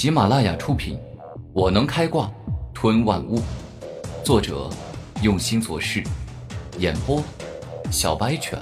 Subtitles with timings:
[0.00, 0.96] 喜马拉雅出品，
[1.52, 2.32] 《我能开挂
[2.72, 3.38] 吞万物》，
[4.24, 4.70] 作者
[5.22, 6.02] 用心做事，
[6.78, 7.22] 演播
[7.92, 8.58] 小白犬，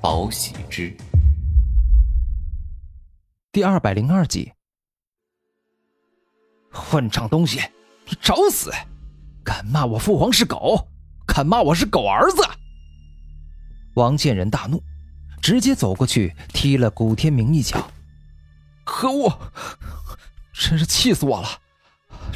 [0.00, 0.96] 宝喜之，
[3.50, 4.52] 第二百零二集。
[6.70, 7.58] 混账东西，
[8.08, 8.70] 你找死！
[9.44, 10.86] 敢骂我父皇是狗，
[11.26, 12.40] 敢骂我是狗儿子！
[13.96, 14.80] 王建仁大怒，
[15.42, 17.90] 直接走过去踢了古天明一脚。
[18.84, 19.28] 可恶！
[20.58, 21.48] 真是气死我了！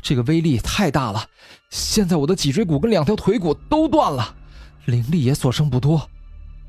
[0.02, 1.26] 这个威力太大了，
[1.70, 4.34] 现在我的脊椎骨跟两条腿骨都断了，
[4.84, 6.08] 灵力也所剩不多，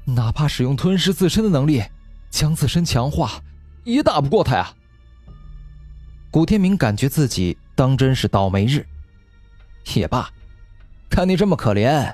[0.06, 1.84] 哪怕使用吞噬自身的能力
[2.30, 3.42] 将自身强化，
[3.84, 4.74] 也打不过他呀。
[6.32, 8.86] 古天明感觉自己当真是倒霉日。
[9.96, 10.30] 也罢，
[11.10, 12.14] 看你这么可怜，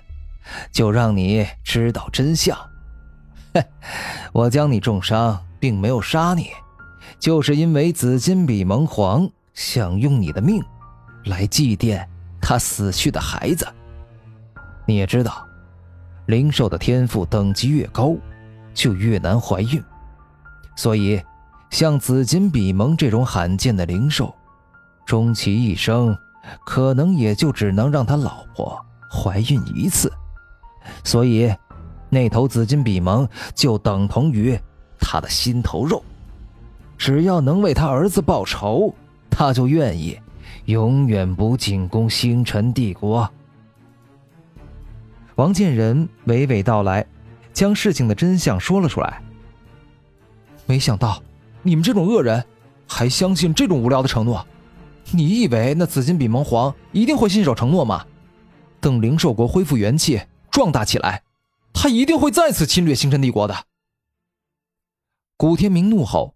[0.71, 2.57] 就让你知道真相。
[3.53, 3.63] 嘿，
[4.33, 6.49] 我将你重伤，并没有杀你，
[7.19, 10.63] 就是因为紫金比蒙皇想用你的命
[11.25, 12.05] 来祭奠
[12.41, 13.67] 他死去的孩子。
[14.85, 15.45] 你也知道，
[16.27, 18.15] 灵兽的天赋等级越高，
[18.73, 19.83] 就越难怀孕，
[20.75, 21.21] 所以
[21.69, 24.33] 像紫金比蒙这种罕见的灵兽，
[25.05, 26.17] 终其一生。
[26.65, 28.79] 可能也就只能让他老婆
[29.11, 30.09] 怀孕一次，
[31.03, 31.53] 所以
[32.09, 34.57] 那头紫金比蒙就等同于
[34.97, 36.01] 他的心头肉。
[36.97, 38.93] 只要能为他儿子报仇，
[39.29, 40.19] 他就愿意
[40.65, 43.29] 永远不进攻星辰帝国。
[45.35, 47.05] 王建仁娓娓道来，
[47.53, 49.21] 将事情的真相说了出来。
[50.65, 51.21] 没想到
[51.61, 52.43] 你们这种恶人，
[52.87, 54.45] 还相信这种无聊的承诺。
[55.11, 58.05] 你以为那紫金比蒙皇一定会信守承诺吗？
[58.81, 61.23] 等灵兽国恢复元气、壮大起来，
[61.71, 63.55] 他一定会再次侵略星辰帝国的。
[65.37, 66.33] 古天明怒吼，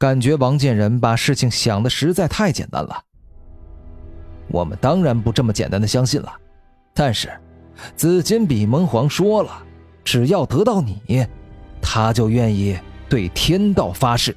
[0.00, 3.04] 感觉王建仁把事情想的实在太简单了。
[4.48, 6.32] 我们当然不这么简单的相信了，
[6.94, 7.30] 但是
[7.94, 9.62] 紫金比蒙皇说了，
[10.02, 11.26] 只要得到你，
[11.82, 12.78] 他就愿意
[13.10, 14.34] 对天道发誓，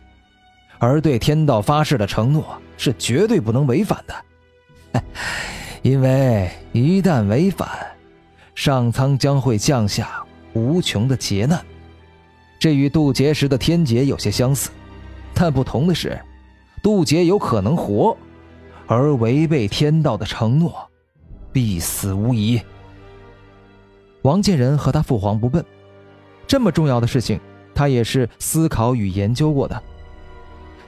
[0.79, 2.45] 而对天道发誓的承诺。
[2.75, 5.01] 是绝对不能违反的，
[5.83, 7.69] 因为一旦违反，
[8.55, 10.21] 上苍将会降下
[10.53, 11.63] 无穷的劫难。
[12.59, 14.69] 这与渡劫时的天劫有些相似，
[15.33, 16.19] 但不同的是，
[16.81, 18.15] 渡劫有可能活，
[18.87, 20.89] 而违背天道的承诺，
[21.51, 22.61] 必死无疑。
[24.21, 25.63] 王建仁和他父皇不笨，
[26.47, 27.39] 这么重要的事情，
[27.75, 29.81] 他也是思考与研究过的。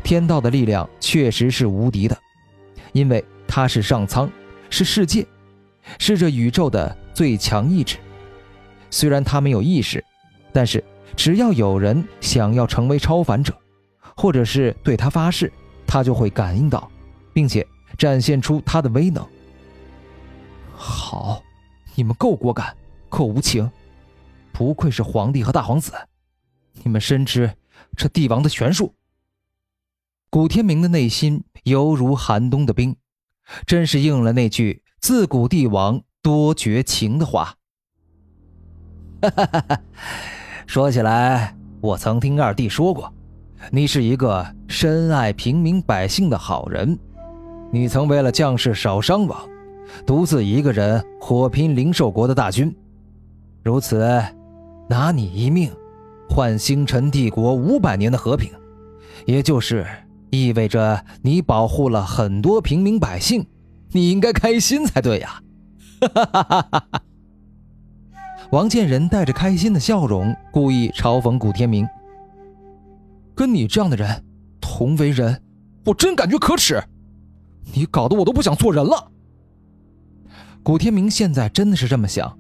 [0.04, 2.18] 天道的力量确实是无敌的，
[2.94, 4.30] 因为它是上苍，
[4.70, 5.26] 是世界，
[5.98, 7.98] 是这宇宙的最强意志。
[8.92, 10.04] 虽然他没有意识，
[10.54, 10.82] 但是
[11.16, 13.54] 只要有人想要成为超凡者，
[14.16, 15.52] 或者是对他发誓，
[15.86, 16.90] 他就会感应到，
[17.34, 17.66] 并且
[17.98, 19.26] 展现出他的威能。
[20.74, 21.44] 好，
[21.96, 22.76] 你们够果敢，
[23.10, 23.70] 够无情，
[24.52, 25.94] 不愧是皇帝和大皇子，
[26.84, 27.56] 你们深知
[27.96, 28.94] 这帝王的权术。
[30.30, 32.98] 古天明的内心犹如寒冬的冰，
[33.66, 37.56] 真是应了那句“自古帝王多绝情”的话。
[39.22, 39.82] 哈哈哈哈
[40.68, 43.15] 说起来，我曾听二弟说过，
[43.72, 46.98] 你是一个深爱平民百姓的好人。
[47.72, 49.38] 你曾为了将士少伤亡，
[50.06, 52.76] 独自一个人火拼灵兽国的大军，
[53.64, 54.24] 如此，
[54.88, 55.72] 拿你一命，
[56.30, 58.52] 换星辰帝国五百年的和平，
[59.26, 59.86] 也就是。
[60.32, 63.46] 意味着你保护了很多平民百姓，
[63.92, 65.42] 你应该开心才对呀！
[66.02, 67.02] 哈哈哈哈哈！
[68.52, 71.88] 王建仁带着开心的笑容，故意嘲讽古天明
[73.36, 74.24] ：“跟你这样的人
[74.62, 75.42] 同为人，
[75.86, 76.82] 我真感觉可耻！
[77.74, 79.12] 你搞得我都不想做人了。”
[80.64, 82.36] 古天明现在真的是这么想：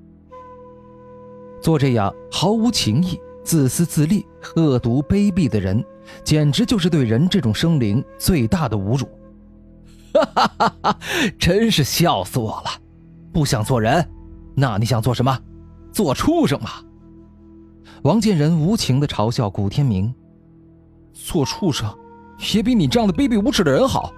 [1.61, 5.83] 做这样毫无情义、自私自利、恶毒卑鄙的人。
[6.23, 9.07] 简直就是对人这种生灵最大的侮辱！
[10.13, 10.99] 哈哈哈哈
[11.39, 12.69] 真是笑死我了！
[13.33, 14.07] 不想做人，
[14.55, 15.35] 那你想做什么？
[15.91, 16.69] 做畜生吗？
[18.03, 20.13] 王建仁无情的嘲笑古天明
[21.15, 21.89] ：“做畜生，
[22.53, 24.13] 也比你这样的卑鄙无耻的人好。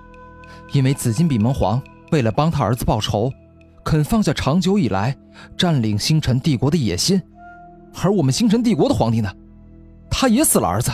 [0.74, 3.32] 因为紫金比蒙皇为了帮他儿子报仇，
[3.86, 5.16] 肯放下长久以来
[5.56, 7.22] 占领星辰帝国的野心。
[8.04, 9.32] 而我们星辰帝国的皇帝呢？
[10.10, 10.92] 他也死了儿子。”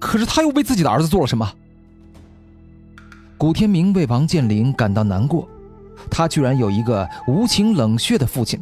[0.00, 1.46] 可是他又为自己的儿子做了什么？
[3.36, 5.46] 古天明为王健林感到难过，
[6.10, 8.58] 他居然有一个无情冷血的父亲。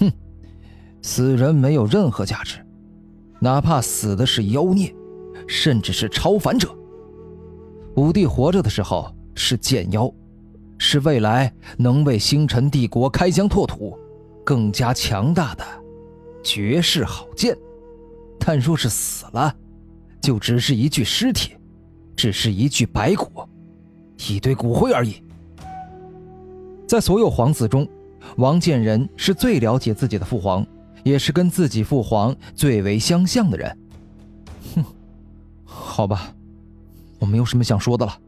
[0.00, 0.12] 哼，
[1.00, 2.58] 死人没有任何价值，
[3.38, 4.92] 哪怕死的是妖孽，
[5.50, 6.72] 甚至是超凡者。
[7.96, 10.08] 武帝活着的时候是剑妖，
[10.78, 13.98] 是未来能为星辰帝国开疆拓土、
[14.44, 15.64] 更加强大的
[16.40, 17.54] 绝世好剑。
[18.38, 19.52] 但若是死了，
[20.20, 21.56] 就只是一具尸体，
[22.14, 23.26] 只是一具白骨，
[24.28, 25.16] 一堆骨灰而已。
[26.86, 27.86] 在所有皇子中，
[28.36, 30.64] 王建仁是最了解自己的父皇，
[31.02, 33.76] 也是跟自己父皇最为相像的人。
[36.00, 36.34] 好吧，
[37.18, 38.18] 我没有什么想说的了。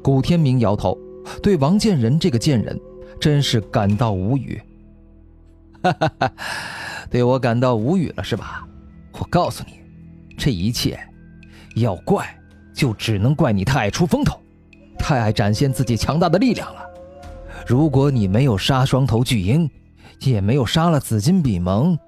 [0.00, 0.96] 古天明摇头，
[1.42, 2.80] 对王建仁这个贱人，
[3.18, 4.62] 真是感到无语。
[5.82, 6.32] 哈哈哈，
[7.10, 8.64] 对我感到无语了是吧？
[9.18, 9.80] 我告诉你，
[10.38, 10.96] 这一切
[11.74, 12.24] 要怪，
[12.72, 14.38] 就只能怪你太爱出风头，
[14.96, 16.84] 太爱展现自己强大的力量了。
[17.66, 19.68] 如果你没有杀双头巨鹰，
[20.20, 21.98] 也没有杀了紫金比蒙，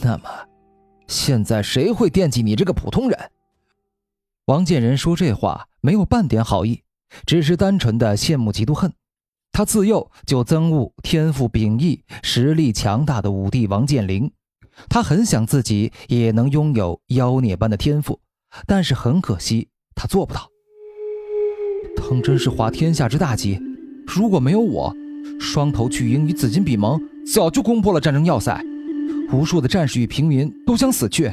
[0.00, 0.24] 那么
[1.06, 3.16] 现在谁会惦记你这个普通人？
[4.46, 6.82] 王建仁说这话没有半点好意，
[7.24, 8.92] 只是单纯的羡慕嫉妒恨。
[9.52, 14.30] 他自幼就憎恶天赋秉异、实力强大的武帝王健林。
[14.90, 18.20] 他很想自己也能拥有妖孽般的天赋，
[18.66, 20.50] 但是很可惜，他做不到。
[21.96, 23.58] 当真是滑天下之大稽，
[24.06, 24.94] 如果没有我，
[25.40, 27.00] 双头巨鹰与紫金比蒙
[27.32, 28.60] 早就攻破了战争要塞，
[29.32, 31.32] 无数的战士与平民都将死去。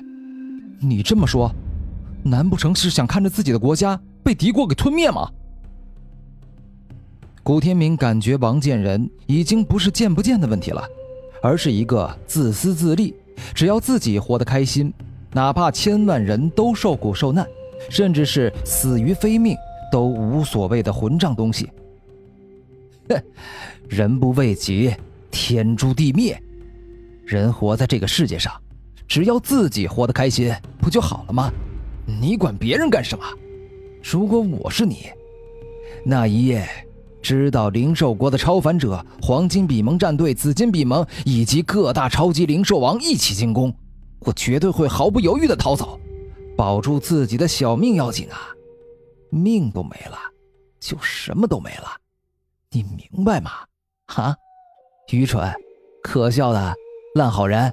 [0.80, 1.54] 你这么说，
[2.24, 5.30] 难不成是想看着自己的国家被敌国给吞灭吗？
[7.44, 10.84] 古天明感觉王建仁已经不是见不见的问题了，
[11.42, 13.16] 而是一个自私自利。
[13.56, 14.94] 只要自己活得开心，
[15.32, 17.48] 哪怕千万人都受苦受难，
[17.90, 19.58] 甚至是死于非命
[19.92, 21.68] 都无所谓的混账东西。
[23.10, 23.20] 哼，
[23.90, 24.94] 人不为己，
[25.32, 26.40] 天诛地灭。
[27.26, 28.54] 人活在这个世界上，
[29.08, 31.52] 只要自己活得开心，不就好了吗？
[32.20, 33.24] 你管别人干什么？
[34.04, 35.10] 如果我是你，
[36.04, 36.68] 那一夜。
[37.22, 43.72] 知道灵兽国的超凡者黄金比蒙战队、紫金比蒙以及各大超级灵兽王一起进攻，
[44.22, 46.00] 我绝对会毫不犹豫的逃走，
[46.58, 48.50] 保住自己的小命要紧啊！
[49.30, 50.18] 命都没了，
[50.80, 51.96] 就什么都没了，
[52.72, 53.52] 你明白吗？
[54.08, 54.36] 哈，
[55.12, 55.54] 愚蠢、
[56.02, 56.74] 可笑的
[57.14, 57.72] 烂好人！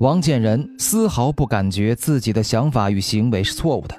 [0.00, 3.96] 王建仁丝毫不感觉自己的想法与行为是错误的，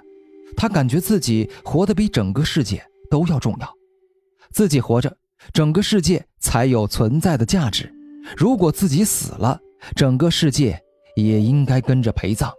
[0.55, 3.73] 他感觉自己活得比整个世界都要重要。
[4.51, 5.15] 自己活着，
[5.53, 7.93] 整个世界才有存在的价值。
[8.35, 9.59] 如果自己死了，
[9.95, 10.81] 整个世界
[11.15, 12.51] 也应该跟着陪葬。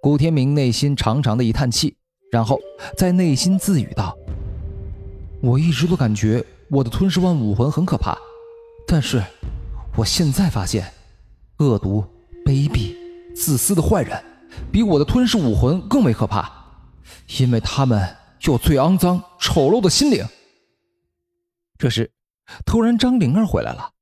[0.00, 1.96] 古天明内心长长的一叹气，
[2.30, 2.58] 然后
[2.96, 4.16] 在内心自语道
[5.42, 8.16] ：“我一直都感觉我的吞噬万武魂很可怕，
[8.86, 9.22] 但是
[9.96, 10.84] 我现在发现，
[11.62, 12.04] 恶毒、
[12.44, 12.94] 卑鄙、
[13.34, 14.22] 自私的坏人，
[14.70, 16.50] 比我的吞噬武魂更为可怕，
[17.38, 20.26] 因为他们。”有最肮脏、丑陋的心灵。
[21.78, 22.10] 这时，
[22.66, 23.92] 突然张灵儿回来了。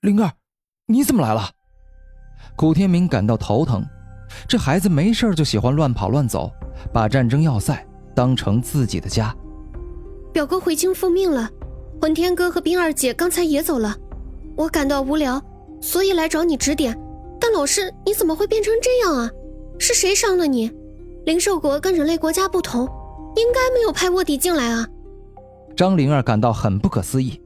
[0.00, 0.32] 灵儿，
[0.86, 1.48] 你怎么来了？
[2.56, 3.86] 古天明感到头疼。
[4.48, 6.50] 这孩子没事就喜欢乱跑乱走，
[6.92, 7.86] 把战争要塞
[8.16, 9.32] 当成自己的家。
[10.32, 11.48] 表哥回京复命了，
[12.00, 13.96] 混天哥和冰二姐刚才也走了。
[14.56, 15.40] 我感到无聊，
[15.80, 16.96] 所以来找你指点。
[17.40, 19.30] 但老师，你怎么会变成这样啊？
[19.78, 20.70] 是谁伤了你？
[21.24, 22.88] 灵兽国跟人类国家不同。
[23.36, 24.84] 应该没有派卧底进来啊！
[25.76, 27.40] 张灵儿感到很不可思议。